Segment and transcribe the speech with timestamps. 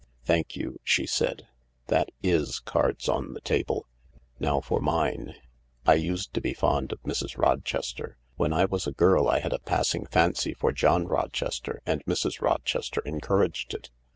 [0.23, 1.45] "Thank you," she said.
[1.85, 3.85] "That is cards on the table.
[4.39, 5.35] Now for mine.
[5.85, 7.37] I used to be fond of Mrs.
[7.37, 8.17] Rochester.
[8.35, 12.41] When I was a girl I had a passing fancy for John Rochester, and Mrs.
[12.41, 13.91] Rochester encouraged it.